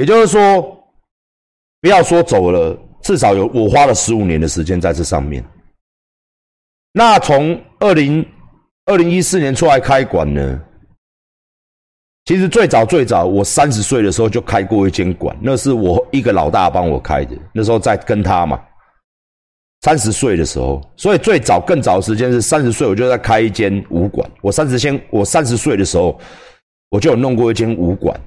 [0.00, 0.62] 也就是说，
[1.82, 5.44] 不要说走了，至少有我花了十五年的时间在这上面。
[6.90, 8.26] 那从二零
[8.86, 10.58] 二零一四年出来开馆呢？
[12.24, 17.36] 其实最早最早，我三十岁的时候就开过一间馆，那是我一个老大帮我开的。
[17.52, 18.58] 那时候在跟他嘛，
[19.82, 24.26] 三十岁的时候，所以最早更早的时间是三十岁，我就在开一间武馆。
[24.40, 26.18] 我三十先，我三十岁的时候，
[26.88, 28.18] 我就有弄过一间武馆。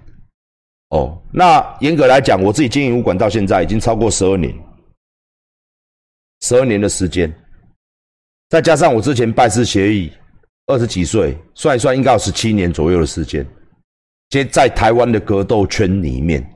[0.93, 4.53] 哦，那严格来讲，我自己经营武馆到现在已经超过十二年，
[6.41, 7.33] 十二年的时间。
[8.47, 10.13] 再加上我之前拜师学艺，
[10.67, 13.43] 二十几岁，算一算应该有十七年左右的时间。
[14.29, 16.47] 接在台湾的格斗圈里面，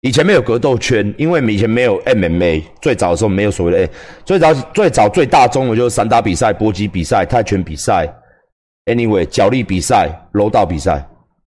[0.00, 3.90] 以前没有格斗圈，因为以前没有 MMA，最早的时候没有所谓的 A，
[4.24, 8.12] 最早最早最大宗的就是散打比赛、搏击比赛、泰拳比赛
[8.86, 11.08] ，Anyway，脚力比赛、柔道比赛，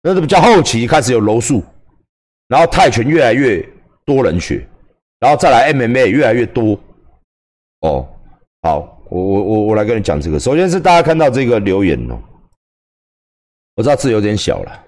[0.04, 1.64] 那是比较后期开始有柔术，
[2.48, 3.62] 然后泰拳越来越
[4.06, 4.68] 多人学，
[5.20, 6.80] 然后再来 MMA 越来越多。
[7.82, 8.08] 哦，
[8.62, 8.92] 好。
[9.08, 10.40] 我我我我来跟你讲这个。
[10.40, 12.20] 首先是大家看到这个留言哦，
[13.76, 14.84] 我知道字有点小了，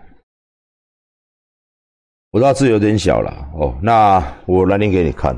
[2.32, 3.78] 我知道字有点小了哦。
[3.80, 5.38] 那我来念给你看。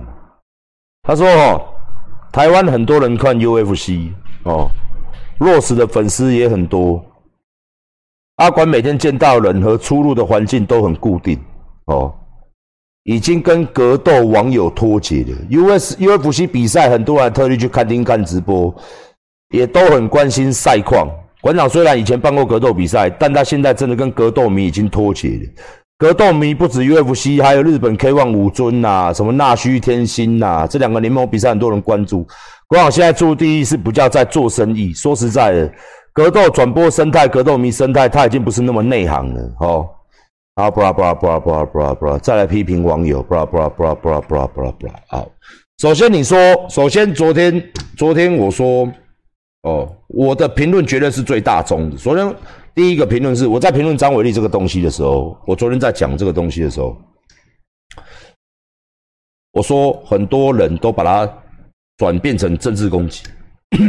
[1.04, 1.62] 他说：“哦，
[2.32, 4.72] 台湾很多人看 UFC 哦
[5.40, 7.04] ，Rose 的粉丝也很多。
[8.38, 11.38] 阿管每天见到人和出入的环境都很固定
[11.88, 12.16] 哦。”
[13.04, 15.38] 已经跟格斗网友脱节了。
[15.50, 18.74] US UFC 比赛，很多人特地去看听看直播，
[19.50, 21.10] 也都很关心赛况。
[21.42, 25.64] 馆长虽然以前办过格斗比赛，但他现在真的跟格斗迷已经脱节了。
[25.98, 32.26] 格斗迷不止 UFC，还有日本 K1 武尊呐，什么纳须天心呐，这两个联盟比赛很多人关注。
[32.68, 34.94] 馆长现在做第一是不叫在做生意。
[34.94, 35.72] 说实在的，
[36.14, 39.90] 格斗转播生态、格斗迷生态，他已经不是那么内行了哦。
[40.60, 44.94] 啊，布拉布拉布拉布拉布拉布拉，再来批评网友，布拉布拉布拉布拉布拉布拉布拉。
[45.08, 45.32] 好，
[45.78, 46.38] 首先你说，
[46.70, 48.92] 首先昨天昨天我说，
[49.62, 51.98] 哦，我的评论绝对是最大宗的。
[51.98, 52.36] 首先
[52.76, 56.98] 第一个评论是我在评论张伟丽这个东西的时候，我昨天在讲这个东西的时候，
[59.54, 61.42] 我说很多人都把它
[61.96, 63.24] 转变成政治攻击，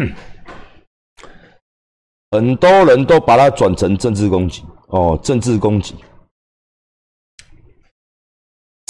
[2.30, 5.96] 很多人都把它转成政治攻击，哦，政治攻击。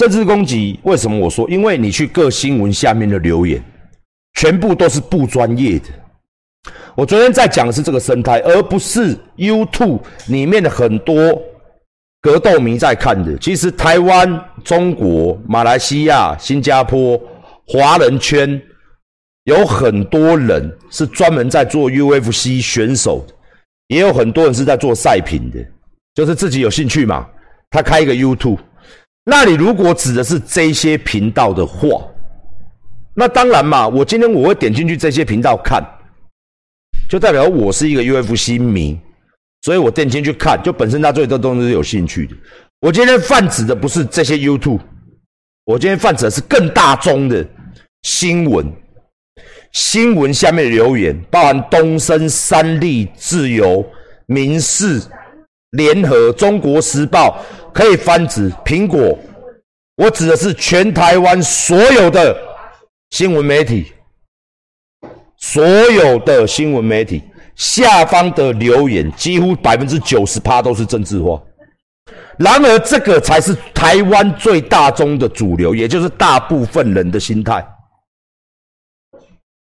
[0.01, 0.81] 政治攻击？
[0.85, 1.47] 为什么我说？
[1.51, 3.63] 因为你去各新闻下面的留言，
[4.33, 5.89] 全部都是不专业的。
[6.95, 11.15] 我昨天在讲的是这个生态，而不是 YouTube 里面的很多
[12.23, 13.37] 格斗迷在看的。
[13.37, 17.21] 其实台湾、中国、马来西亚、新加坡
[17.67, 18.59] 华人圈
[19.45, 23.35] 有很多人是专门在做 UFC 选手的，
[23.89, 25.59] 也有很多人是在做赛品的，
[26.15, 27.29] 就是自己有兴趣嘛，
[27.69, 28.61] 他开一个 YouTube。
[29.25, 32.07] 那你如果指的是这些频道的话，
[33.15, 35.85] 那当然嘛，我今天我会点进去这些频道看，
[37.09, 38.99] 就代表我是一个 UFC 迷，
[39.63, 42.35] 所以我点进去看，就本身他对这东西是有兴趣的。
[42.81, 44.81] 我今天泛指的不是这些 YouTube，
[45.65, 47.47] 我今天泛指的是更大宗的
[48.03, 48.73] 新闻，
[49.73, 53.85] 新闻下面留言，包含东森、三立、自由、
[54.25, 55.03] 民事、
[55.73, 57.45] 联合、中国时报。
[57.73, 59.19] 可以翻指苹果，
[59.97, 62.37] 我指的是全台湾所有的
[63.11, 63.93] 新闻媒体，
[65.37, 67.23] 所有的新闻媒体
[67.55, 71.43] 下方的留言，几乎百分之九十趴都是政治化。
[72.39, 77.67] 然而，这个才是台湾最大宗的主流，也就是大部分人的心态，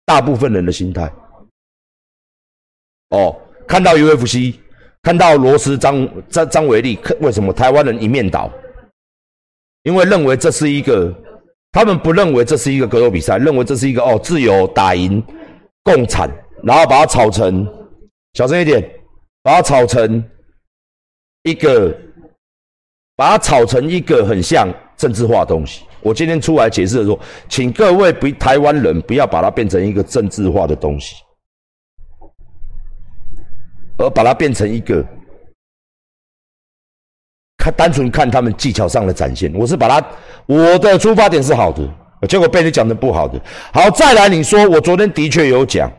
[0.06, 1.12] 大部分人的心态。
[3.10, 3.36] 哦，
[3.68, 4.63] 看到 UFC。
[5.04, 8.50] 看到罗斯张张张维利，为什么台湾人一面倒？
[9.82, 11.14] 因为认为这是一个，
[11.70, 15.22] 他们不认为这是一个格斗比赛，认为这是一个哦自由打赢
[15.82, 16.30] 共产，
[16.62, 17.68] 然后把它炒成
[18.32, 18.82] 小声一点，
[19.42, 20.24] 把它炒成
[21.42, 21.94] 一个，
[23.14, 25.84] 把它炒成一个很像政治化的东西。
[26.00, 27.20] 我今天出来解释的时候，
[27.50, 31.16] 请各位不台湾人不要把它变成一个政治化的东西。
[33.98, 35.04] 而把它变成一个，
[37.56, 39.52] 看单纯看他们技巧上的展现。
[39.54, 40.06] 我是把它，
[40.46, 41.88] 我的出发点是好的，
[42.28, 43.40] 结果被你讲的不好的。
[43.72, 45.90] 好，再来你说，我昨天的确有讲，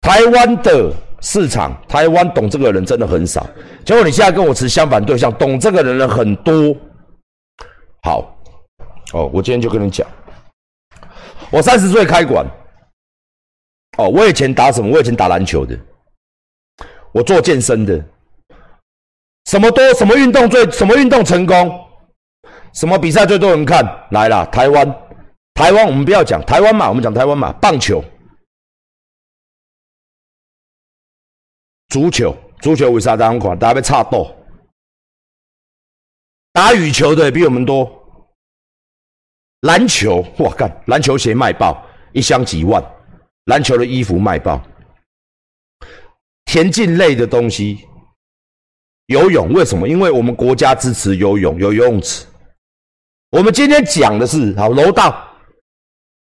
[0.00, 3.46] 台湾的市场，台湾懂这个人真的很少。
[3.84, 6.74] 结果你现在跟我持相反对象，懂这个的人很多。
[8.02, 8.36] 好，
[9.12, 10.06] 哦，我今天就跟你讲，
[11.50, 12.46] 我三十岁开馆。
[13.96, 14.90] 哦，我以前打什么？
[14.92, 15.78] 我以前打篮球的。
[17.14, 18.04] 我做健身的，
[19.44, 21.80] 什么多什么运动最什么运动成功？
[22.72, 23.84] 什么比赛最多人看？
[24.10, 24.84] 来了，台湾，
[25.54, 28.02] 台湾，我们不要讲台湾嘛，我们讲台湾嘛，棒球、
[31.90, 33.56] 足球、足球为啥大家看？
[33.56, 34.34] 大家被差斗，
[36.52, 37.88] 打羽球的也比我们多。
[39.60, 41.80] 篮球，我干，篮球鞋卖爆，
[42.12, 42.84] 一箱几万，
[43.44, 44.60] 篮球的衣服卖爆。
[46.54, 47.80] 田径类的东西，
[49.06, 49.88] 游泳为什么？
[49.88, 52.24] 因为我们国家支持游泳，有游泳池。
[53.32, 55.08] 我们今天讲的是好楼道，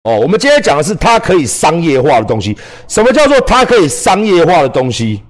[0.04, 2.56] 哦，我们今天讲的是它可以商业化的东西。
[2.86, 5.20] 什么叫做它可以商业化的东西？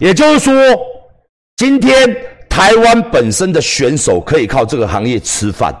[0.00, 0.52] 也就是说，
[1.54, 2.12] 今天
[2.50, 5.72] 台湾本身的选手可以靠这个行业吃饭。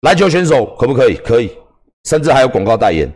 [0.00, 1.16] 篮球选手可不可以？
[1.16, 1.54] 可以，
[2.04, 3.12] 甚至还有广告代言，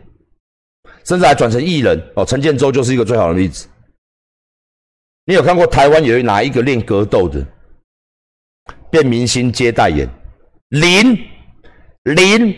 [1.03, 1.99] 甚至还转成艺人。
[2.15, 3.67] 哦，陈建州就是一个最好的例子。
[5.25, 7.45] 你有看过台湾有哪一个练格斗的
[8.89, 10.07] 变明星接代言？
[10.69, 11.17] 零
[12.03, 12.55] 零，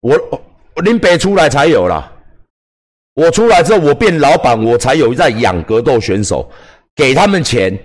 [0.00, 0.18] 我
[0.74, 2.10] 我林北出来才有啦。
[3.14, 6.50] 我出来之后，我变老板，我才有在养格斗选手，
[6.96, 7.78] 给他们钱，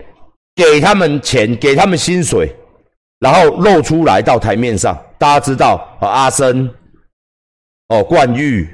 [0.56, 2.52] 给他们钱，给他们薪水，
[3.20, 6.74] 然后露出来到台面上，大家知道哦，阿森，
[7.90, 8.68] 哦，冠玉。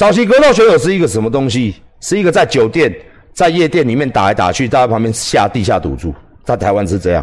[0.00, 1.74] 早期格斗选手是一个什么东西？
[2.00, 2.90] 是一个在酒店、
[3.34, 7.22] 在夜店里面打来打去，大家旁边下地下赌注，在台湾是这样。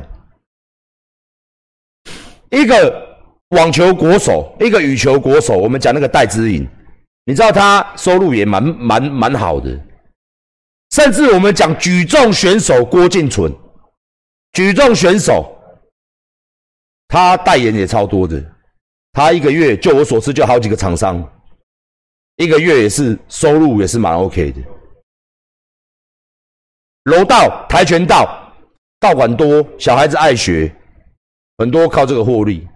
[2.51, 3.17] 一个
[3.49, 6.67] 网球国手，一个羽球国手，我们讲那个戴资颖，
[7.25, 9.75] 你知道他收入也蛮蛮蛮好的。
[10.91, 13.51] 甚至我们讲举重选手郭敬淳，
[14.53, 15.51] 举重选手，
[17.07, 18.39] 他代言也超多的，
[19.13, 21.27] 他一个月就我所知就好几个厂商。
[22.37, 24.61] 一个月也是收入也是蛮 OK 的，
[27.03, 28.53] 柔道、跆拳道
[28.99, 30.73] 道馆多，小孩子爱学，
[31.57, 32.67] 很多靠这个获利。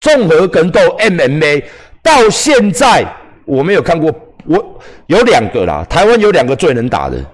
[0.00, 1.64] 综合格斗 MMA
[2.02, 3.04] 到现在
[3.44, 4.14] 我没有看过，
[4.44, 7.24] 我有两个啦，台湾有两个最能打的，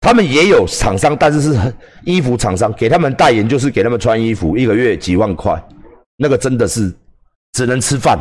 [0.00, 1.74] 他们也有厂商，但是是
[2.04, 5.58] 衣服厂商给他们代言，就是给他们穿衣服，一个月几万块，
[6.16, 6.92] 那个真的是
[7.52, 8.18] 只能吃饭。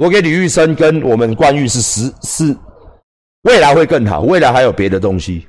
[0.00, 2.56] 我给李玉生跟我们冠玉是十是
[3.42, 5.46] 未来会更好，未来还有别的东西。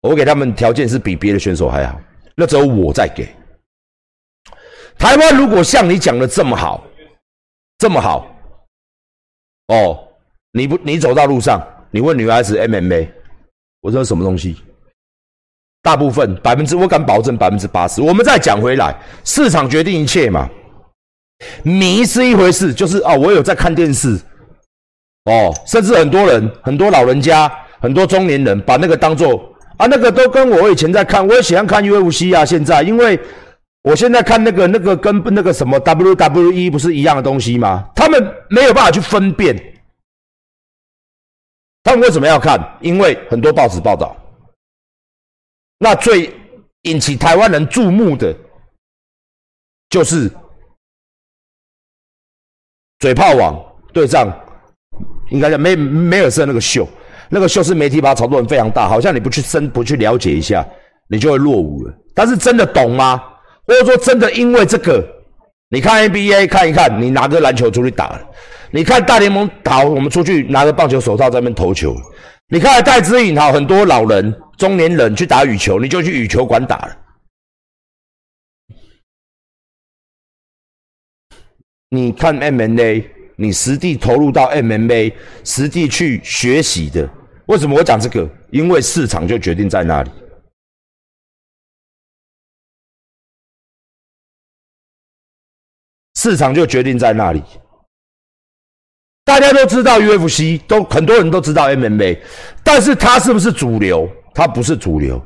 [0.00, 2.00] 我给他们条件是比别的选手还好，
[2.34, 3.32] 那只有我在给。
[4.98, 6.84] 台湾如果像你讲的这么好，
[7.78, 8.26] 这么好，
[9.68, 9.96] 哦，
[10.50, 13.08] 你不你走到路上，你问女孩子 MMA，
[13.82, 14.60] 我说什么东西？
[15.80, 18.02] 大部分百分之我敢保证百分之八十。
[18.02, 20.50] 我们再讲回来，市场决定一切嘛。
[21.62, 24.18] 迷是一回事，就是哦，我有在看电视，
[25.24, 27.46] 哦，甚至很多人、很多老人家、
[27.78, 32.44] 很多中年人把那个当做啊，那个都跟我以前在看，我也喜欢看 UFC 啊。
[32.44, 33.20] 现在，因为
[33.82, 37.86] 我现在看那个、那个跟那个什么 WWE 不是一样的东西吗？
[37.94, 39.54] 他们没有办法去分辨，
[41.82, 42.58] 他们为什么要看？
[42.80, 44.16] 因为很多报纸报道，
[45.78, 46.32] 那最
[46.82, 48.34] 引起台湾人注目的
[49.90, 50.32] 就是。
[52.98, 53.62] 嘴炮网
[53.92, 54.32] 对上，
[55.30, 56.88] 应该叫梅梅尔森那个秀，
[57.28, 60.66] 那个秀是媒体把它炒作的非常大，好像你不去深不去了解一下，
[61.08, 61.92] 你就会落伍了。
[62.14, 63.22] 但是真的懂吗？
[63.66, 65.04] 或者说真的因为这个，
[65.68, 68.20] 你看 NBA 看一看，你拿个篮球出去打了；
[68.70, 71.90] 你看大联盟打，我们出去拿个棒球手套在那边投球；
[72.48, 76.96] 你看戴资颖好，很多老人、中年人去打羽球，你就去羽球馆打了。
[81.90, 85.14] 你看 MMA，你实地投入到 MMA，
[85.44, 87.08] 实地去学习的，
[87.46, 88.28] 为什么我讲这个？
[88.50, 90.10] 因为市场就决定在那里，
[96.16, 97.42] 市场就决定在那里。
[99.24, 102.20] 大家都知道 UFC，都很多人都知道 MMA，
[102.64, 104.10] 但是它是不是主流？
[104.34, 105.24] 它不是主流，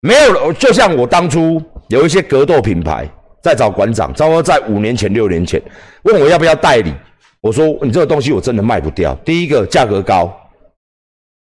[0.00, 0.52] 没有。
[0.54, 3.06] 就像我当初有一些格斗品牌。
[3.42, 5.62] 在找馆长，差不多在五年前、六年前，
[6.02, 6.92] 问我要不要代理。
[7.40, 9.14] 我说：“你这个东西我真的卖不掉。
[9.24, 10.36] 第一个价格高，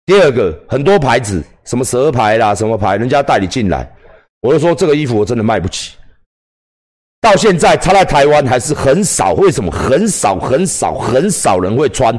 [0.05, 3.91] 第二个很多牌子，什么蛇牌啦、什么牌，人家代理进来，
[4.41, 5.97] 我就说这个衣服我真的卖不起。
[7.19, 9.71] 到现在，他在台湾还是很少，为什么？
[9.71, 12.17] 很少、很少、很少人会穿。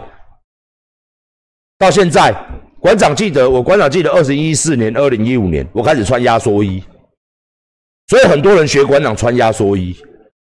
[1.78, 2.34] 到现在，
[2.80, 6.82] 馆长记得我，馆长记得二零一四年、二零一五年，我开始穿压缩衣。”
[8.12, 9.96] 所以很多人学馆长穿压缩衣，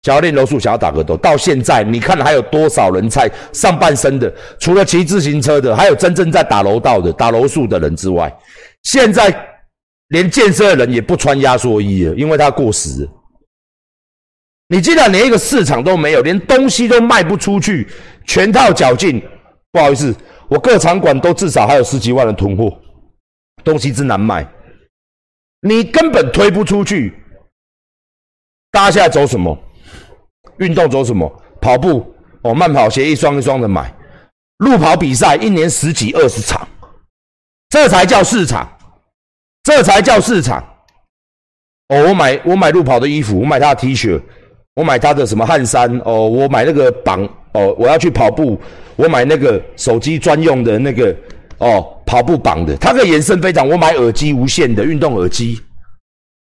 [0.05, 4.33] 想要练柔术，想要打格斗，到现在你看还有多少人在上半身的？
[4.61, 8.33] 除了骑自行车的，还有真正在打柔道的、打柔术的人之外，
[8.85, 9.35] 现在
[10.11, 13.09] 连健身的人也不穿压缩衣了，因为他过时。
[14.69, 17.89] 你既然连一个市场都没有，连东西都卖不出去，
[18.29, 19.21] 全套绞尽，
[19.73, 20.15] 不好意思，
[20.47, 22.73] 我各场馆都至少还有十几万人囤货，
[23.65, 24.49] 东西之难卖，
[25.63, 27.13] 你根本推不出去。
[28.77, 29.59] 大家现在走什么？
[30.59, 31.27] 运动走什么？
[31.63, 33.91] 跑步哦，慢跑鞋一双一双的买，
[34.59, 36.69] 路跑比赛一年十几二十场，
[37.71, 38.71] 这才叫市场，
[39.63, 40.63] 这才叫市场。
[41.89, 44.21] 哦，我买我买路跑的衣服，我买他的 T 恤，
[44.75, 48.61] 我买他的什么汗衫哦，我买那个绑哦，我要去跑步，
[48.97, 51.17] 我买那个手机专用的那个
[51.57, 53.67] 哦跑步绑的，它的延伸非常。
[53.67, 55.59] 我买耳机无线的运动耳机，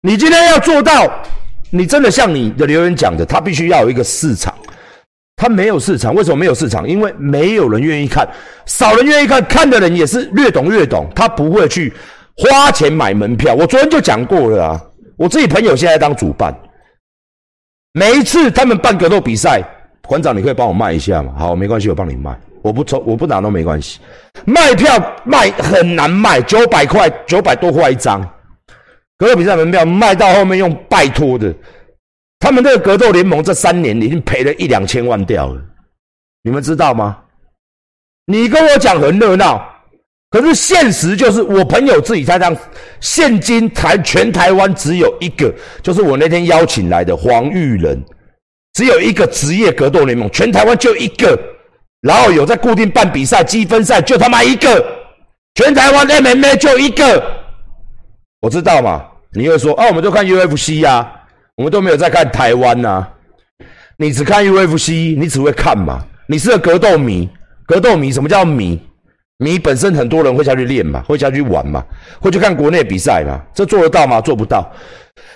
[0.03, 1.11] 你今天要做到。
[1.71, 4.55] 你真的像你的留言讲的，他必须要有一个市场，
[5.37, 6.89] 他没有市场，为什么没有市场？
[6.89, 8.29] 因为没有人愿意看，
[8.67, 11.93] 少人愿意看，看的人也是略懂略懂，他不会去
[12.37, 13.55] 花钱买门票。
[13.55, 14.81] 我昨天就讲过了啊，
[15.17, 16.57] 我自己朋友现在当主办，
[17.93, 19.63] 每一次他们办格斗比赛，
[20.07, 21.35] 馆长你可以帮我卖一下吗？
[21.37, 24.01] 好，没关系，我帮你卖，我不抽，我不拿都没关系。
[24.47, 28.27] 卖票卖很难卖，九百块，九百多块一张。
[29.19, 31.53] 格斗比赛门票卖到后面用拜托的，
[32.39, 35.61] 他们这个格斗联盟这三年已经赔了一两千万掉了，
[36.43, 37.19] 你们知道吗？
[38.27, 39.61] 你跟我讲很热闹，
[40.31, 42.57] 可是现实就是我朋友自己在当，
[43.01, 48.01] 现今台全台湾只有一个，就是我那天邀请来的黄玉仁，
[48.75, 51.37] 只有一个职业格斗联盟，全台湾就一个，
[52.03, 54.85] 然后有在固定办比赛积分赛，就他妈一个，
[55.57, 57.21] 全台湾 MMA 就一个。
[58.41, 59.08] 我知道嘛？
[59.33, 61.11] 你会说啊，我们都看 UFC 呀，
[61.57, 63.07] 我们都没有在看台湾呐。
[63.97, 66.05] 你只看 UFC，你只会看嘛？
[66.29, 67.29] 你是个格斗迷，
[67.67, 68.81] 格斗迷什么叫迷？
[69.39, 71.85] 迷本身很多人会下去练嘛，会下去玩嘛，
[72.21, 73.41] 会去看国内比赛嘛？
[73.55, 74.21] 这做得到吗？
[74.21, 74.69] 做不到。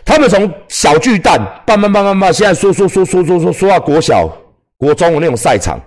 [0.04, 4.28] 他们从小巨蛋慢慢慢慢慢，现在说说说说说说说到国小、
[4.76, 5.80] 国中的那种赛场，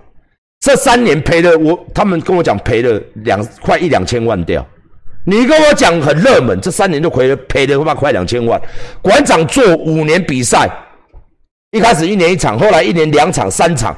[0.60, 4.66] 这三年赔了我，他们跟我讲赔了两快一两千万掉。
[5.28, 8.60] 你跟我讲很热门，这三年就亏了，赔了他妈快两千万。
[9.02, 10.70] 馆长做五年比赛，
[11.72, 13.92] 一开始一年一场，后来一年两场、三场，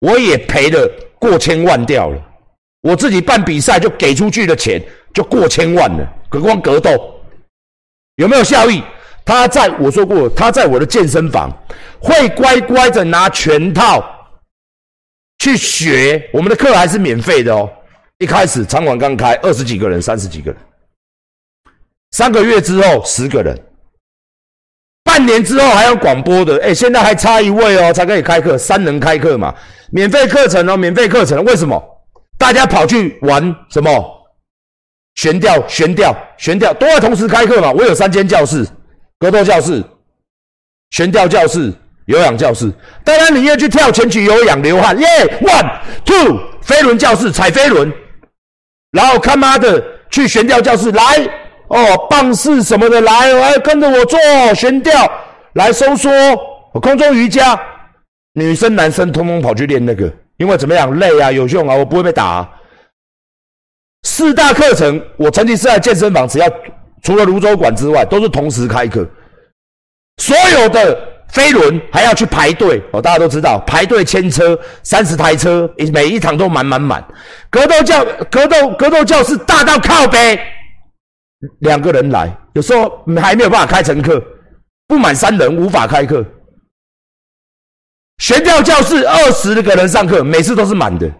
[0.00, 0.86] 我也赔了
[1.18, 2.22] 过千万掉了。
[2.82, 4.82] 我自己办比赛就给出去的钱
[5.14, 6.06] 就过千万了。
[6.28, 6.90] 格光格斗
[8.16, 8.82] 有没有效益？
[9.24, 11.50] 他在我说过，他在我的健身房
[11.98, 14.04] 会乖乖的拿全套
[15.38, 17.70] 去学，我们的课还是免费的哦。
[18.20, 20.60] 一开始场馆刚开，二十几个人、三十几个人，
[22.10, 23.58] 三个月之后十个人，
[25.02, 29.54] 半年之后还有广播的，哎，现在还差一位哦，才可以开课，三人开课嘛，
[29.90, 31.82] 免费课程哦，免费课程，为什么？
[32.36, 33.90] 大家跑去玩什么？
[35.14, 37.72] 悬吊、悬吊、悬吊，都要同时开课嘛。
[37.72, 38.66] 我有三间教室：
[39.18, 39.82] 格斗教室、
[40.90, 41.72] 悬吊教室、
[42.04, 42.70] 有氧教室。
[43.02, 45.06] 当然你要去跳前曲有氧流汗，耶
[45.40, 47.90] ，one two，飞轮教室踩飞轮。
[48.92, 51.02] 然后他妈的去悬吊教室来
[51.68, 54.18] 哦，棒式什么的来，来跟着我做
[54.54, 54.92] 悬吊，
[55.52, 56.10] 来收缩，
[56.80, 57.60] 空中瑜伽，
[58.34, 62.48] 女生男生通通跑去练那个，因为怎么样累啊，有用啊，我不会被打。
[64.02, 66.48] 四大课程，我曾经是在健身房，只要
[67.02, 69.06] 除了泸州馆之外，都是同时开课，
[70.18, 70.98] 所有的。
[71.32, 77.04] 飞轮还要去排队哦，大家都知道排队牵车三十台车，每一场都满满满。
[77.48, 80.38] 格斗教格斗格斗教室大到靠背，
[81.60, 84.22] 两个人来，有时候还没有办法开成课，
[84.88, 86.24] 不满三人无法开课。
[88.18, 91.10] 悬吊教室二十个人上课，每次都是满的。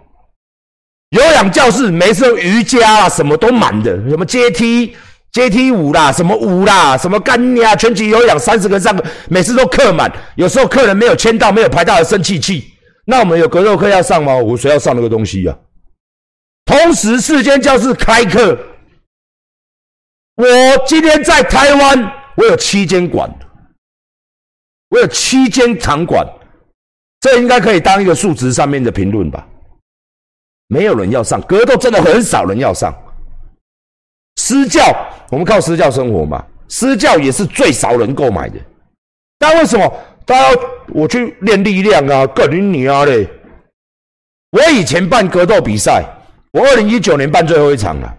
[1.10, 4.96] 有氧教室每次瑜伽啊什么都满的，什么阶梯。
[5.32, 8.96] 阶梯舞啦，什么舞啦，什么干呀，全体有氧三十个上，
[9.28, 10.10] 每次都客满。
[10.34, 12.72] 有时候客人没有签到，没有排到，生气气。
[13.04, 14.34] 那我们有格斗课要上吗？
[14.36, 15.56] 我谁要上那个东西呀？
[16.64, 18.58] 同时，四间教室开课。
[20.36, 20.46] 我
[20.86, 23.28] 今天在台湾，我有七间馆，
[24.88, 26.26] 我有七间场馆，
[27.20, 29.46] 这应该可以当一个数值上面的评论吧？
[30.68, 32.94] 没有人要上格斗，真的很少人要上。
[34.36, 34.80] 私教，
[35.30, 36.44] 我们靠私教生活嘛？
[36.68, 38.60] 私教也是最少人购买的。
[39.38, 39.90] 但为什么？
[40.26, 43.28] 大家我去练力量啊，干你娘嘞！
[44.50, 46.04] 我以前办格斗比赛，
[46.52, 48.16] 我二零一九年办最后一场了，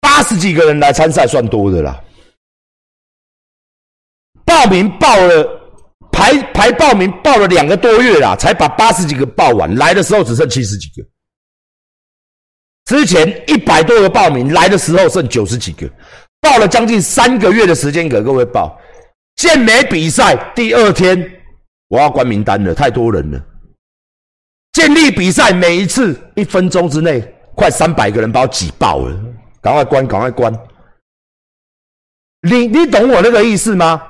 [0.00, 2.02] 八十几个人来参赛算多的啦。
[4.44, 5.60] 报名报了
[6.10, 11.08] 排排报名报了两个多月啦，才把八十几个报完，来的时候只剩七十几个。
[12.84, 15.88] 之前一百多个报名来的时候剩九十几个，
[16.40, 18.78] 报了将近三个月的时间给各位报。
[19.36, 21.40] 健美比赛第二天
[21.88, 23.40] 我要关名单了，太多人了。
[24.72, 27.22] 健力比赛每一次一分钟之内
[27.54, 29.20] 快三百个人把我挤爆了，
[29.60, 30.52] 赶快关，赶快关。
[32.48, 34.02] 你你懂我那个意思吗？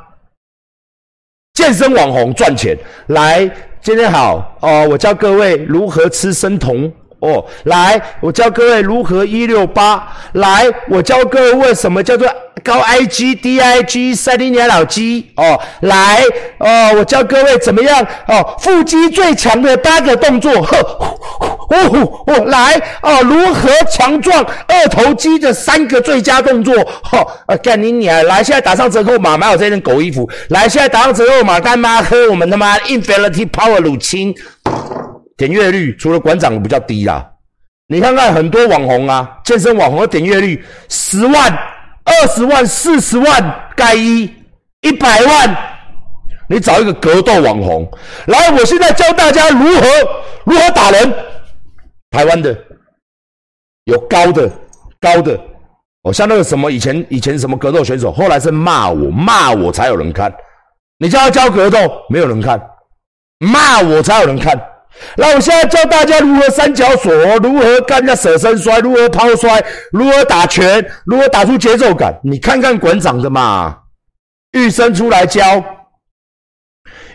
[1.55, 3.45] 健身网红赚钱来，
[3.83, 6.91] 今天好哦，我教各位如何吃生酮。
[7.23, 10.12] 哦，来，我教各位如何一六八。
[10.33, 12.29] 来，我教各位为什么叫做
[12.64, 15.31] 高 IG、低 IG、塞利尼亚老肌。
[15.37, 16.21] 哦，来，
[16.59, 18.05] 哦，我教各位怎么样？
[18.26, 20.52] 哦，腹肌最强的八个动作。
[20.62, 20.76] 呵，
[21.71, 26.75] 哦哦，来，哦，如何强壮二头肌的三个最佳动作。
[27.05, 27.25] 哈，
[27.62, 28.26] 干你娘！
[28.26, 30.29] 来，现在打上折扣码，买我这件狗衣服。
[30.49, 34.35] 来，现在打上折扣码，干妈喝我们他妈 Infinity Power 乳清。
[35.43, 37.29] 点阅率除了馆长比较低啦，
[37.89, 41.53] 你看看很多网红啊，健身网红的点阅率十万、
[42.05, 44.33] 二十万、四十万盖一，
[44.83, 45.57] 一百万，
[46.49, 47.91] 你找一个格斗网红
[48.27, 49.87] 来，我现在教大家如何
[50.45, 51.13] 如何打人。
[52.13, 52.57] 台湾的
[53.87, 54.49] 有高的
[55.01, 55.37] 高的，
[56.05, 60.33] 哦，像那个什么以前以前什么格斗选手，后来是骂我骂我才有人看，
[60.99, 62.63] 你叫他教格斗没有人看，
[63.41, 64.57] 骂我才有人看。
[65.17, 72.19] 那我现在教大家如何三角锁，如何干人家舍身摔，如何抛摔，如何打拳，如何打出节奏感。
[72.23, 73.79] 你看看馆长的嘛，
[74.53, 75.63] 玉生出来教，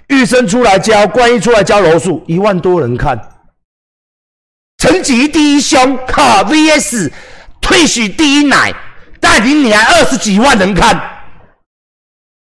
[0.07, 3.19] 玉生出来教，关一出来教柔术，一万多人看。
[4.77, 7.11] 成绩第一兄哈 VS
[7.59, 8.71] 退许第一奶，
[9.19, 11.16] 带领你还二十几万人看。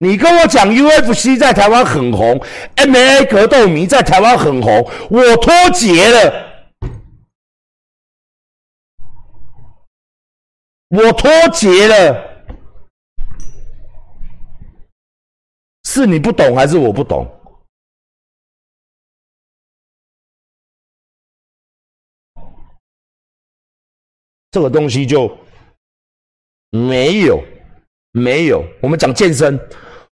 [0.04, 2.38] 你跟我讲 UFC 在台湾很红
[2.76, 6.78] ，MMA 格斗迷在台湾很红，我脱节了，
[10.88, 12.44] 我脱节了，
[15.84, 17.26] 是你不懂还是我不懂？
[24.50, 25.34] 这个东西就
[26.68, 27.42] 没有，
[28.12, 28.62] 没有。
[28.82, 29.58] 我们讲健身。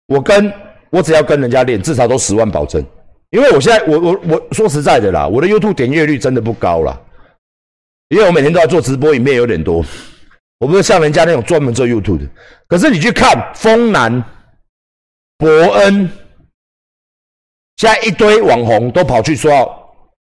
[0.10, 0.52] 我跟
[0.89, 2.84] 我只要跟人家练，至少都十万保证。
[3.30, 7.00] 因为我现在我我我说实在的啦，我的 YouTube 点阅率真的不高啦，
[8.10, 9.86] 因为我每天都在做直播，影片有点多。
[10.58, 12.26] 我不是像人家那种专门做 YouTube 的。
[12.67, 14.24] 可是你去看丰南、
[15.38, 16.10] 伯恩，
[17.78, 19.72] 现在一堆网红都跑去说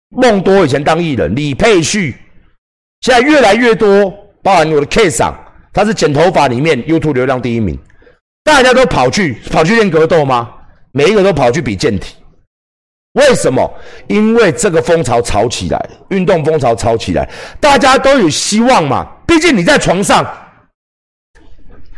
[0.09, 2.15] 梦多以前当艺人，李佩旭，
[3.01, 5.35] 现在越来越多，包含我的 K 赏，
[5.71, 7.79] 他是剪头发里面 YouTube 流量第一名。
[8.45, 10.49] 大家都跑去跑去练格斗吗？
[10.91, 12.15] 每一个都跑去比健体，
[13.13, 13.69] 为什么？
[14.07, 17.27] 因为这个风潮潮起来，运动风潮炒起来，
[17.59, 19.05] 大家都有希望嘛。
[19.27, 20.23] 毕竟你在床上，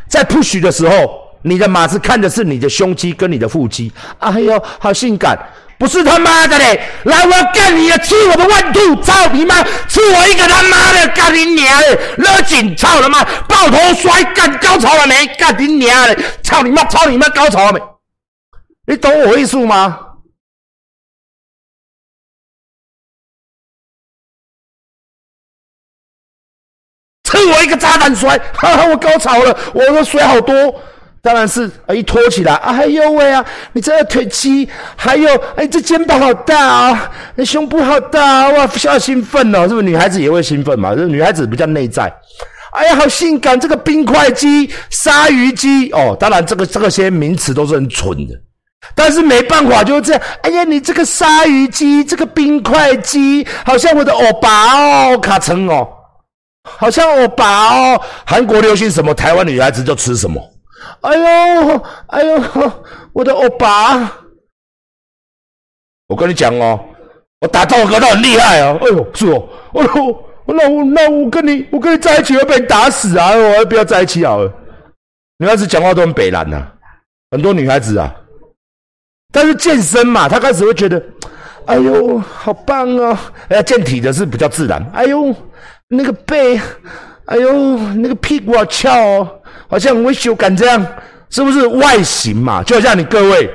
[0.07, 5.37] 在 push 的时候，你的马子看的是你的胸肌跟你的腹肌，哎呦，好性感。
[5.77, 6.81] 不是他妈的嘞！
[7.03, 8.95] 来，我要干你的，吃我的万兔！
[9.03, 9.61] 操你妈！
[9.87, 11.07] 吃我一个他妈的！
[11.09, 11.95] 干你娘的！
[12.17, 12.75] 勒紧！
[12.75, 13.23] 操他妈！
[13.43, 14.23] 抱头摔！
[14.33, 15.27] 干高潮了没？
[15.37, 16.17] 干你娘的！
[16.41, 16.83] 操你妈！
[16.85, 17.29] 操你妈！
[17.29, 17.81] 高潮了没？
[18.87, 19.99] 你懂我意思吗？
[27.23, 28.35] 吃我一个炸弹摔！
[28.55, 29.55] 哈哈，我高潮了！
[29.75, 30.81] 我的水好多。
[31.21, 33.43] 当然是啊，一拖起来，哎呦喂啊！
[33.73, 39.63] 你这腿肌，还有哎，这肩膀好大啊，那胸部好大哇，好兴奋哦！
[39.63, 40.95] 是不是女孩子也会兴奋嘛？
[40.95, 42.13] 这女孩子比较内在。
[42.71, 43.59] 哎呀，好性感！
[43.59, 48.33] 这个冰块肌、鲨鱼肌哦，当然这个这个些名词都是很蠢的，
[48.93, 50.21] 但是没办法就是这样。
[50.43, 55.87] 哎呀，你这个鲨鱼肌、这个冰块肌，好像我的欧巴哦，卡层哦，
[56.63, 58.01] 好像欧巴哦。
[58.25, 60.39] 韩国流行什么，台湾女孩子就吃什么。
[61.01, 62.71] 哎呦，哎呦，
[63.13, 64.11] 我的欧巴！
[66.07, 66.79] 我跟你讲哦，
[67.41, 68.77] 我打斗格都很厉害哦。
[68.81, 73.31] 哎呦，是哦，哎呦，那我那我跟你我跟你在一起会被打死啊！
[73.35, 74.51] 我还不要在一起好了。
[75.39, 76.65] 女孩子讲话都很北蓝呐，
[77.31, 78.15] 很多女孩子啊。
[79.31, 81.03] 但是健身嘛，她开始会觉得，
[81.65, 83.17] 哎呦，好棒哦！
[83.49, 84.83] 哎，健体的是比较自然。
[84.93, 85.35] 哎呦，
[85.89, 86.59] 那个背，
[87.25, 89.36] 哎呦，那个屁股好翘哦。
[89.69, 90.85] 好像维修感这样，
[91.29, 92.63] 是不是外形嘛？
[92.63, 93.49] 就像你各位，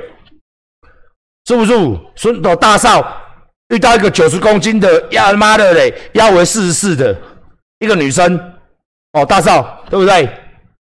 [1.47, 1.73] 是不是？
[2.15, 3.05] 孙斗大少
[3.69, 7.15] 遇到一个九十公斤的，呀他妈的嘞，腰围四十四的
[7.79, 8.39] 一个女生，
[9.13, 10.29] 哦，大少对不对？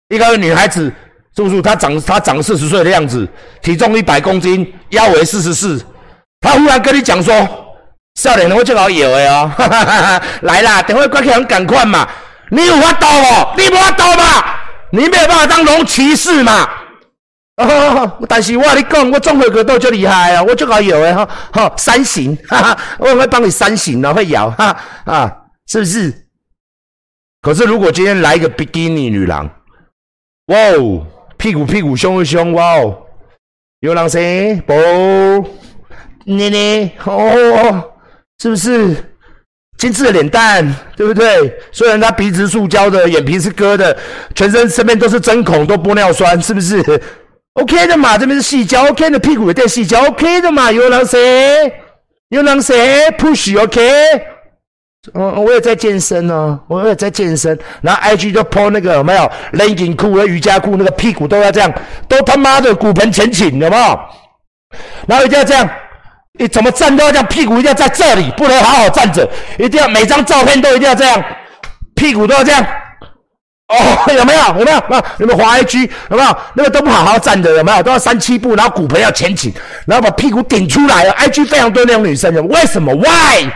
[0.10, 0.92] 一个女孩子
[1.36, 1.62] 是不是？
[1.62, 3.28] 她长她长四十岁的样子，
[3.62, 5.80] 体重一百公斤，腰围四十四，
[6.42, 7.36] 她忽然跟你讲说
[8.20, 9.52] ：“少年，我最好有的哦，
[10.42, 12.08] 来啦，等会快起来赶快嘛！
[12.50, 14.24] 你有法刀哦，你无法刀嘛？
[14.92, 16.68] 你没有办法当龙骑士嘛？
[17.58, 26.26] 哦，但是我跟你讲，我综合格斗就厉害啊，我最好有的哈，哈，三型，哈哈，我会帮你三型的，会摇哈啊，是不是？
[27.42, 29.50] 可是如果今天来一个比基尼女郎，
[30.48, 31.06] 哇哦！
[31.38, 32.98] 屁股屁股，胸胸，哇哦！
[33.82, 34.74] 有狼声，不，
[36.26, 37.92] 捏捏，哦，
[38.42, 39.19] 是不是？
[39.80, 41.52] 精致的脸蛋，对不对？
[41.72, 43.98] 虽然他鼻子塑胶的，眼皮是割的，
[44.36, 46.84] 全身身边都是针孔，都玻尿酸，是不是
[47.54, 51.18] ？OK 的嘛，这边是细胶，OK 的屁股也带细胶，OK 的嘛，有狼声，
[52.28, 52.76] 有狼声
[53.18, 53.90] ，push，OK。
[55.14, 57.58] 嗯，我也在健身哦，我也在健身。
[57.82, 61.74] 然后 IG 就 po 那个有没有 legging 裤和瑜伽裤，那个屁股都要这样，
[62.10, 64.00] 都他妈的骨盆前倾，有没有？
[65.08, 65.68] 然后一定要这样，
[66.40, 71.22] 你怎么站都要这样，屁股一定要在这里，不能好好站着，一定要每张照片都一定要这样，
[71.96, 72.66] 屁股都要这样。
[73.68, 73.78] 哦，
[74.16, 74.42] 有没有？
[74.58, 74.82] 有没有？
[75.18, 75.90] 有没有滑 IG？
[76.10, 76.38] 有没有？
[76.54, 77.84] 那个都不好好站着，有没有？
[77.84, 79.54] 都要三七步，然后骨盆要前倾，
[79.86, 81.08] 然后把屁股顶出来。
[81.12, 83.50] IG 非常多那种女生，为什么？Why？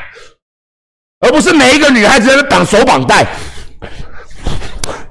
[1.22, 3.26] 而不是每一个女孩子都绑手绑带，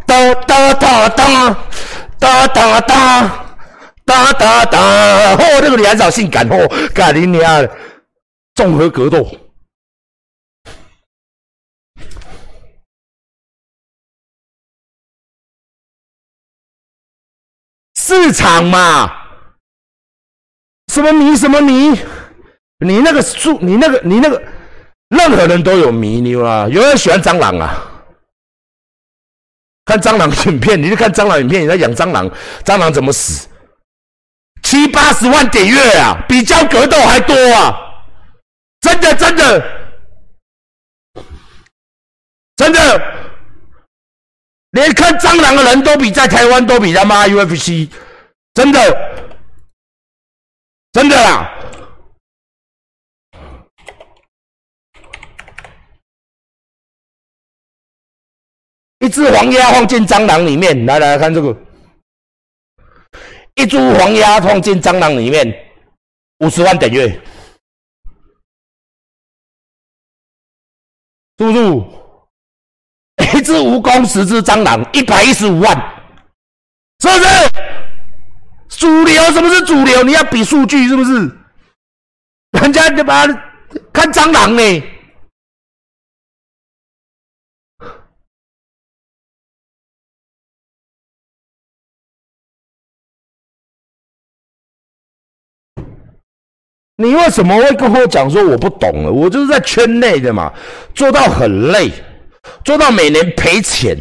[0.05, 1.57] 哒哒哒哒
[2.21, 3.31] 哒哒哒
[4.13, 4.79] 哒哒哒，
[5.37, 7.67] 哦，那个女孩子好性感哦，干你娘！
[8.55, 9.27] 综合格斗，
[17.95, 19.11] 市场嘛，
[20.93, 21.99] 什么迷什么迷，
[22.85, 24.43] 你那个树，你那个你那个。
[25.09, 27.87] 任何人都有迷妞啊，有人喜欢蟑螂啊，
[29.85, 32.31] 看蟑螂影片，你就看蟑螂影片，你在养蟑螂，
[32.65, 33.47] 蟑螂怎么死？
[34.73, 37.77] 七八十万点阅啊，比教格斗还多啊！
[38.81, 39.63] 真的真的。
[42.57, 43.29] 真的，
[44.71, 47.87] 连看蟑螂的人都比在台湾都比他妈 UFC，
[48.55, 48.81] 真的。
[50.93, 51.53] 真的啦！
[59.01, 61.55] 一只黄鸭放进蟑螂里面，来来看这个，
[63.55, 65.47] 一株黄鸭放进蟑螂里面，
[66.39, 67.09] 五十万点阅，
[71.39, 71.59] 是不是？
[73.39, 75.77] 一只蜈蚣，十只蟑螂，一百一十五万，
[77.01, 77.27] 是不是？
[78.79, 80.03] 主流什么是主流？
[80.03, 81.13] 你要比数据是不是？
[82.53, 83.27] 人家他妈
[83.93, 84.63] 看蟑螂呢。
[97.03, 99.11] 你为什么会跟我讲说我不懂了？
[99.11, 100.53] 我就是在圈内的嘛，
[100.95, 101.91] 做到很累，
[102.65, 103.99] 做到每年赔钱。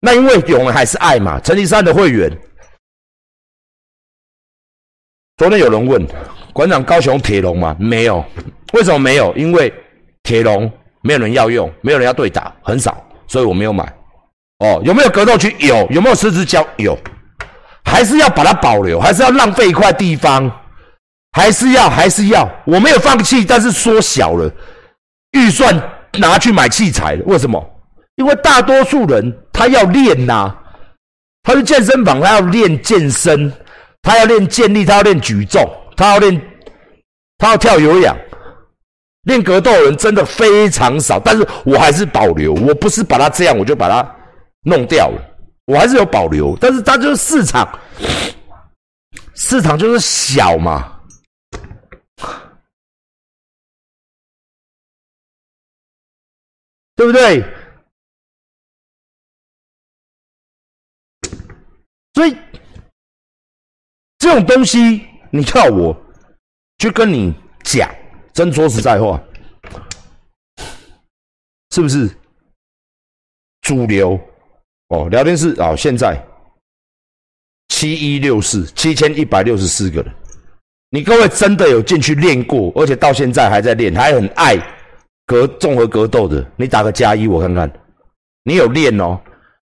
[0.00, 1.38] 那因为有人还是爱嘛。
[1.38, 2.28] 陈立山的会员，
[5.36, 6.04] 昨天有人问
[6.52, 7.76] 馆长高雄铁笼吗？
[7.78, 8.24] 没有，
[8.72, 9.32] 为什么没有？
[9.36, 9.72] 因为
[10.24, 10.68] 铁笼
[11.00, 13.84] 没有人要用，没有人要对打，很少，所以我没有买。
[14.58, 15.54] 哦，有没有格斗区？
[15.60, 16.66] 有，有没有狮子胶？
[16.76, 16.98] 有，
[17.84, 20.50] 还是要把它保留，还是要浪费一块地方？
[21.32, 24.50] 还是要还是要，我没有放弃，但是缩小了
[25.32, 25.74] 预算，
[26.18, 27.64] 拿去买器材了为什么？
[28.16, 30.54] 因为大多数人他要练呐，
[31.42, 33.50] 他去健身房，他要练健身，
[34.02, 35.66] 他要练健力，他要练举重，
[35.96, 36.38] 他要练，
[37.38, 38.14] 他要跳有氧。
[39.22, 42.52] 练格斗人真的非常少，但是我还是保留。
[42.54, 44.06] 我不是把它这样，我就把它
[44.64, 45.22] 弄掉了，
[45.64, 46.58] 我还是有保留。
[46.60, 47.66] 但是它就是市场，
[49.34, 50.91] 市场就是小嘛。
[57.02, 57.44] 对不对？
[62.14, 62.36] 所以
[64.18, 66.00] 这种东西，你叫我
[66.78, 67.34] 去跟你
[67.64, 67.92] 讲，
[68.32, 69.20] 真说实在话，
[71.72, 72.08] 是不是
[73.62, 74.16] 主流？
[74.90, 76.24] 哦，聊天室啊，现在
[77.66, 80.14] 七一六四七千一百六十四个人，
[80.90, 84.56] 你各位真的有进去练过，而且到现在还在练，还很爱。
[85.32, 87.70] 格综合格斗的，你打个加一，我看看。
[88.42, 89.18] 你有练哦，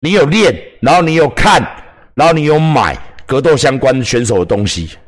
[0.01, 1.63] 你有练，然后你有看，
[2.15, 4.99] 然后你有买格斗相关选手的东西。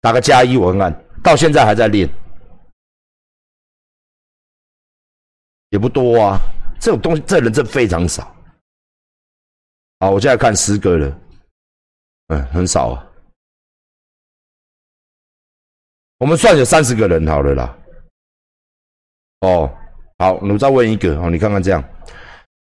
[0.00, 2.08] 打个加一，我看看，到现在还在练，
[5.68, 6.38] 也不多啊。
[6.80, 8.34] 这种东西，这人真非常少。
[10.00, 11.20] 好，我现在看十个了，
[12.28, 13.07] 嗯，很少啊。
[16.18, 17.78] 我们算有三十个人好了啦。
[19.40, 19.70] 哦，
[20.18, 21.82] 好，我再问一个哦，你看看这样，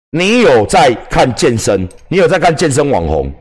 [0.10, 1.88] 你有在看健身？
[2.08, 3.31] 你有在看健身网红？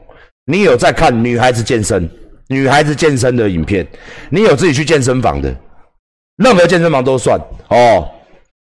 [0.45, 2.09] 你有在看女孩子健身？
[2.49, 3.87] 女孩子健身的影片？
[4.31, 5.57] 你有自己去健身房的？
[6.37, 7.40] 任何健身房都算
[7.71, 8.11] 哦。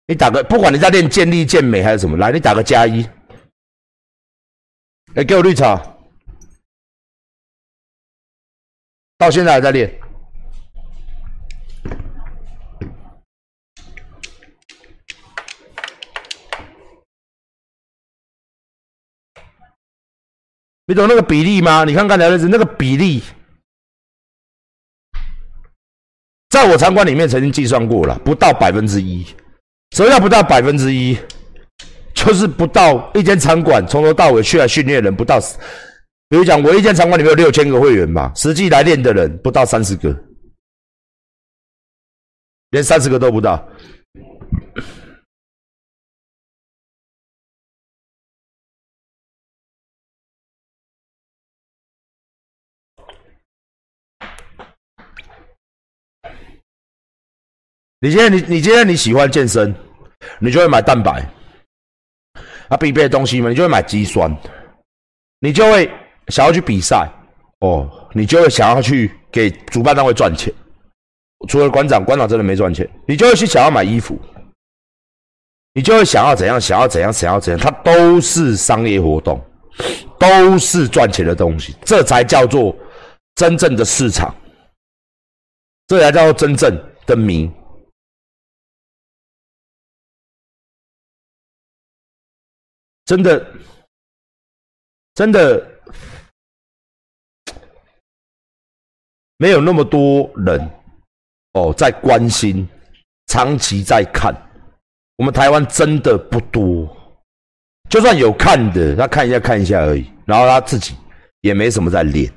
[0.07, 3.03] 你打个，不管你在练健力、健美还是什么，来，你打个加一。
[5.15, 5.81] 哎，给我绿茶。
[9.17, 9.91] 到现在还在练。
[20.87, 21.83] 你懂那个比例吗？
[21.83, 23.23] 你看刚才那是那个比例，
[26.49, 29.25] 在我场馆里面曾经计算过了，不到百分之一。
[29.95, 31.17] 什么叫不到百分之一？
[32.13, 35.39] 就是不到一间场馆从头到尾去来训练人不到，
[36.29, 40.15] 比如讲我一间场馆里面有六千个会员嘛，实际来练的人不到三十个，
[42.69, 43.67] 连三十个都不到。
[58.05, 59.73] 你今天你你今天你喜欢健身，
[60.37, 61.27] 你就会买蛋白，
[62.67, 64.31] 啊必备的东西嘛，你就会买肌酸，
[65.39, 65.89] 你就会
[66.27, 67.09] 想要去比赛。
[67.61, 70.53] 哦，你就会想要去给主办单位赚钱。
[71.49, 74.19] 除了馆长，馆长真的没赚钱，你就会去想要买衣服，
[75.73, 79.43] 你就会想要怎样，想要怎样，想要怎样，它都是商业活动，
[80.19, 82.75] 都是赚钱的东西，这才叫做
[83.33, 84.35] 真正的市场，
[85.87, 87.51] 这才叫做真正的名。
[93.05, 93.45] 真的，
[95.13, 95.63] 真的
[99.37, 100.69] 没有那么多人
[101.53, 102.67] 哦，在关心，
[103.27, 104.33] 长期在看。
[105.17, 106.89] 我们台湾真的不多，
[107.89, 110.95] 就算有看的，他看一下看一下而已，然后他自己
[111.41, 112.29] 也没什么在练。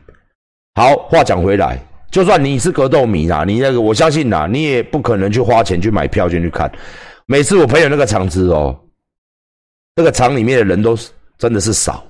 [0.74, 6.70] 好，话讲回来，就算你是格斗迷啦，你那个我相信啦，你也不可能去花钱去买票进去看。
[7.26, 8.78] 每次我朋友那个场子哦。
[9.98, 12.06] 这个厂里面的人都是真的是少，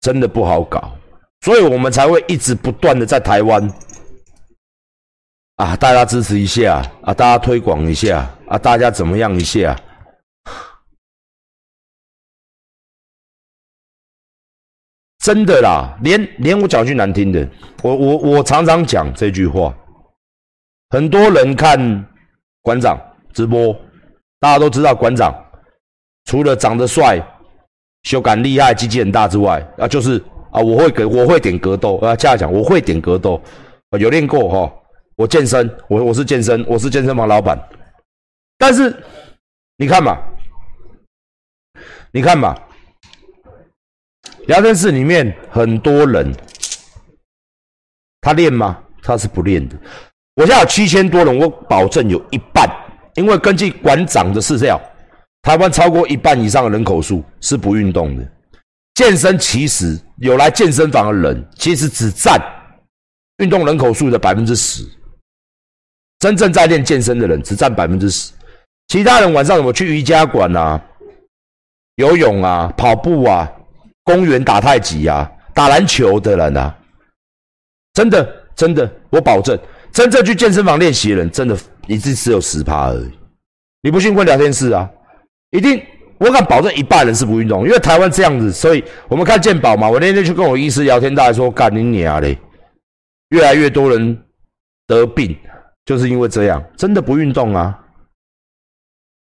[0.00, 0.98] 真的不好搞，
[1.42, 3.62] 所以我们才会一直不断的在台湾
[5.54, 9.80] 啊，大家支持一下啊，大家推广一下啊，大家怎么样一下？
[15.20, 17.48] 真的啦，连连我讲句难听的，
[17.84, 19.72] 我我我常常讲这句话，
[20.90, 21.78] 很多人看
[22.62, 22.98] 馆长
[23.32, 23.72] 直播，
[24.40, 25.32] 大家都知道馆长。
[26.28, 27.18] 除了长得帅、
[28.02, 33.40] 修感厉害、机器很大之外，啊，就是啊，我会给我会点格斗啊，这样讲，我会点格斗，
[33.98, 34.70] 有练过哈。
[35.16, 37.58] 我健身，我我是健身，我是健身房老板。
[38.58, 38.94] 但是
[39.78, 40.18] 你看嘛，
[42.12, 42.54] 你看嘛，
[44.48, 46.30] 聊天室里面很多人，
[48.20, 48.78] 他练吗？
[49.02, 49.74] 他是不练的。
[50.34, 52.68] 我现在有七千多人，我保证有一半，
[53.14, 54.78] 因为根据馆长的资料。
[55.42, 58.26] 台湾超过一半以上的人口数是不运动的，
[58.94, 62.40] 健身其实有来健身房的人，其实只占
[63.38, 64.84] 运动人口数的百分之十。
[66.18, 68.32] 真正在练健身的人只占百分之十，
[68.88, 70.82] 其他人晚上怎么去瑜伽馆啊、
[71.94, 73.48] 游泳啊、跑步啊、
[74.02, 76.76] 公园打太极啊、打篮球的人啊，
[77.94, 79.56] 真的真的，我保证，
[79.92, 83.10] 真正去健身房练习的人，真的一次只有十趴而已。
[83.82, 84.90] 你不信问聊天室啊？
[85.50, 85.82] 一定，
[86.20, 89.88] 我敢保证一半人是不运动，因为台湾这样子，所以我们看健保嘛。
[89.88, 92.38] 我那天去跟我医师聊天，大家说干你娘嘞，
[93.30, 94.26] 越来越多人
[94.86, 95.34] 得病，
[95.86, 97.82] 就是因为这样，真的不运动啊，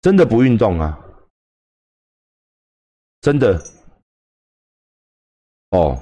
[0.01, 0.99] 真的不运动啊，
[3.21, 3.61] 真的，
[5.69, 5.97] 哦，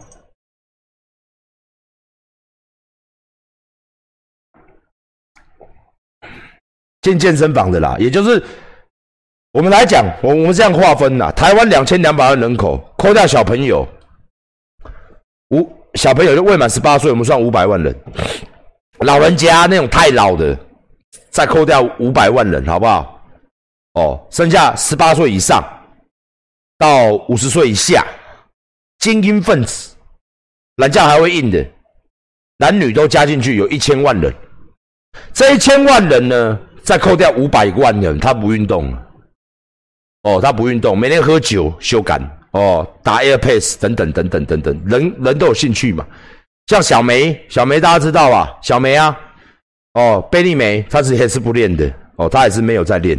[7.01, 8.43] 进健身房的啦，也就是。
[9.54, 13.88] 我们来讲，我我们这样划分呐，台湾两千两百万人口，扣掉小朋友，
[15.50, 17.96] 五小朋友就未满十八岁，我们算五百万人。
[19.00, 20.58] 老人家那种太老的，
[21.30, 23.22] 再扣掉五百万人，好不好？
[23.94, 25.64] 哦，剩下十八岁以上
[26.78, 28.06] 到五十岁以下，
[29.00, 29.96] 精英分子，
[30.76, 31.66] 人家还会硬的，
[32.58, 34.32] 男女都加进去，有一千万人。
[35.34, 39.07] 这一千万人呢，再扣掉五百万人，他不运动了。
[40.28, 42.22] 哦，他不运动，每天喝酒修肝。
[42.52, 46.06] 哦，打 AirPads 等等等等等等，人人都有兴趣嘛。
[46.66, 48.58] 像小梅，小梅大家知道吧？
[48.62, 49.18] 小梅啊，
[49.94, 53.18] 哦，贝利梅，她是也是不练的哦，她也是没有在练。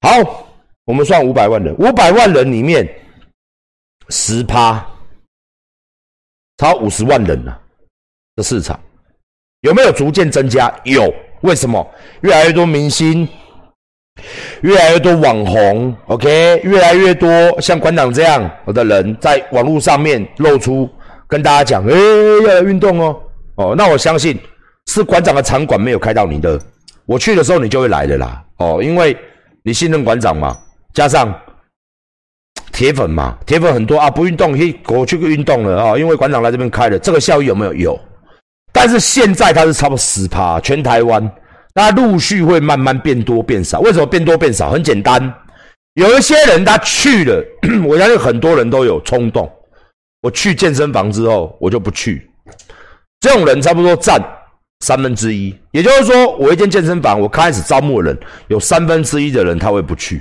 [0.00, 0.46] 好，
[0.84, 2.88] 我们算五百万人，五百万人里面
[4.08, 4.82] 十趴，
[6.56, 7.60] 超五十万人了
[8.36, 8.80] 的市场，
[9.60, 10.72] 有没有逐渐增加？
[10.84, 11.12] 有，
[11.42, 11.86] 为什么？
[12.22, 13.28] 越来越多明星，
[14.62, 17.28] 越来越多网红，OK，越来越多
[17.60, 20.88] 像馆长这样的人在网络上面露出。
[21.30, 21.94] 跟大家讲，哎，
[22.46, 23.20] 要来运动哦，
[23.56, 24.34] 哦，那我相信
[24.86, 26.58] 是馆长的场馆没有开到你的，
[27.04, 29.14] 我去的时候你就会来的啦，哦，因为
[29.62, 30.56] 你信任馆长嘛，
[30.94, 31.38] 加上
[32.72, 37.74] 铁粉嘛，铁粉很多啊，不运动，嘿，我去个运动了啊，因为馆长来这边开了，这个效益有没有？
[37.74, 38.00] 有，
[38.72, 41.30] 但是现在他是差不多十趴，全台湾，
[41.78, 44.68] 那陆续会慢慢变多变少，为什么变多变少？
[44.68, 45.32] 很简单，
[45.94, 47.40] 有一些人他去了，
[47.86, 49.48] 我相信很多人都有冲动。
[50.22, 52.28] 我去健身房之后，我就不去。
[53.20, 54.20] 这种人差不多占
[54.80, 60.20] 三分之一，也就是说，我一间健身房，我开始招募人，有三分之一的人他会不去。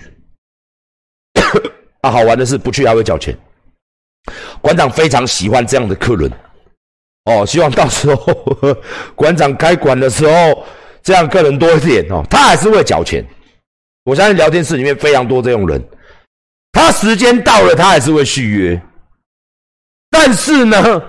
[2.01, 3.35] 啊，好玩的是，不去还会缴钱。
[4.61, 6.31] 馆长非常喜欢这样的客人，
[7.25, 8.31] 哦，希望到时候
[9.15, 10.63] 馆长开馆的时候，
[11.07, 13.25] 这样客人多一点哦，他还是会缴钱。
[14.03, 15.81] 我相信聊天室里面非常多这种人，
[16.73, 18.81] 他时间到了，他还是会续约。
[20.11, 21.01] 但是呢，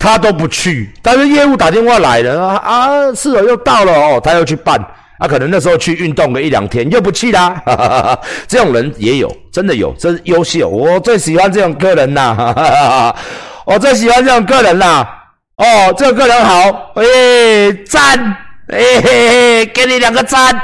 [0.00, 0.92] 他都不去。
[1.00, 4.84] 但是业务打电话来了啊啊，是哦，又到了哦，他又去办。
[5.20, 7.62] 啊，可能那时候去运动个一两天，又不去啦。
[8.48, 10.68] 这种人也有，真的有，真优秀。
[10.68, 13.14] 我最喜欢这种客人呐，
[13.64, 15.18] 我最喜欢这种客人啦。
[15.56, 18.36] 哦，这个客人好，哎，赞，
[18.70, 20.54] 哎嘿嘿，给你两个赞。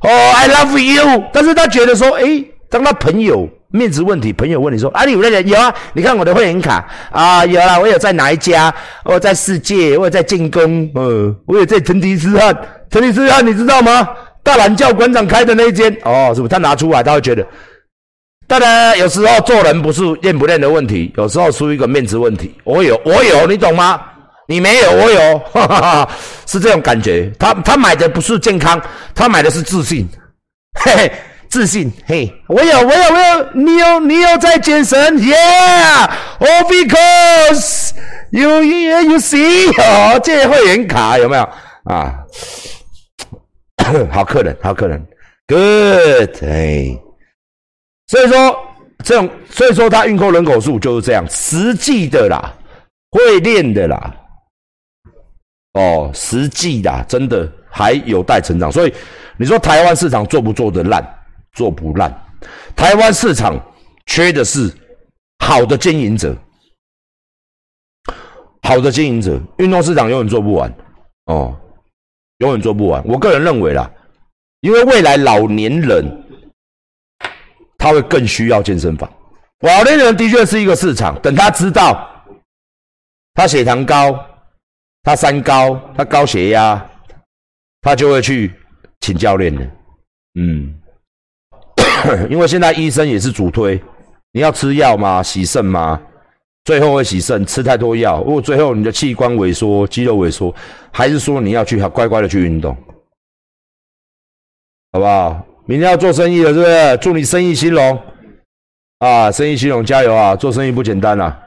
[0.00, 1.24] 哦，I love you。
[1.32, 3.48] 但是他觉得说，哎，当他朋友。
[3.70, 5.70] 面子问题，朋友问你说：“啊，你有那个有啊？
[5.92, 8.74] 你看我的会员卡啊，有啦，我有在哪一家？
[9.04, 12.56] 我在世界，我有在进攻，呃，我有在成吉思汗。
[12.90, 14.08] 成吉思汗你知道吗？
[14.42, 16.48] 大懒教馆长开的那一间哦，是不是？
[16.48, 17.46] 他拿出来，他会觉得，
[18.46, 22.54] 当然有时候做人不是练不练的问题，有时候出一个面子问题。
[22.64, 24.00] 我有，我有，你懂吗？
[24.48, 26.10] 你没有，我有，哈哈哈，
[26.46, 27.30] 是这种感觉。
[27.38, 28.80] 他他买的不是健康，
[29.14, 30.08] 他买的是自信，
[30.74, 31.12] 嘿嘿。”
[31.50, 37.92] 自信，嘿，我有，我有，我有，你有，你有在健身，Yeah，all because
[38.32, 41.48] you you see，哦，借会员卡有没有？
[41.84, 42.18] 啊？
[44.12, 45.02] 好客人，好客人
[45.46, 47.00] ，Good，哎，
[48.08, 48.54] 所以说
[49.02, 52.52] 这种，所以说他运扣人口数就是这样，实际的啦，
[53.10, 54.14] 会练的啦，
[55.78, 58.70] 哦，实际的，真的还有待成长。
[58.70, 58.92] 所以
[59.36, 61.02] 你说台湾市场做不做得烂？
[61.52, 62.12] 做不烂，
[62.76, 63.58] 台湾市场
[64.06, 64.72] 缺的是
[65.44, 66.36] 好的经营者，
[68.62, 70.72] 好的经营者，运动市场永远做不完
[71.26, 71.56] 哦，
[72.38, 73.02] 永远做不完。
[73.04, 73.90] 我个人认为啦，
[74.60, 76.04] 因为未来老年人
[77.76, 79.10] 他会更需要健身房，
[79.60, 81.20] 老年人的确是一个市场。
[81.20, 82.08] 等他知道
[83.34, 84.12] 他血糖高，
[85.02, 86.90] 他三高，他高血压，
[87.80, 88.52] 他就会去
[89.00, 89.70] 请教练的，
[90.34, 90.74] 嗯。
[92.30, 93.82] 因为现在医生也是主推，
[94.32, 95.22] 你要吃药吗？
[95.22, 96.00] 洗肾吗？
[96.64, 100.54] 最后会洗肾，吃太多药，如果最后你的器官萎缩、肌肉萎缩，
[100.92, 102.76] 还是说你要去乖乖的去运动，
[104.92, 105.44] 好不好？
[105.64, 106.96] 明天要做生意了，是不是？
[106.98, 108.00] 祝你生意兴隆
[108.98, 109.32] 啊！
[109.32, 110.36] 生意兴隆，加油啊！
[110.36, 111.42] 做生意不简单啊，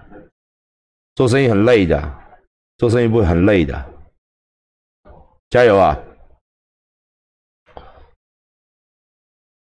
[1.16, 2.14] 做生意很累的，
[2.82, 3.86] 做生意不会很累的，
[5.52, 5.96] 加油啊！